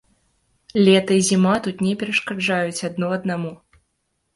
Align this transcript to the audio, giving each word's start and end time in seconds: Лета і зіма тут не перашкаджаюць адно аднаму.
Лета 0.87 1.13
і 1.21 1.27
зіма 1.29 1.55
тут 1.69 1.85
не 1.91 1.95
перашкаджаюць 2.03 2.85
адно 2.93 3.15
аднаму. 3.23 3.59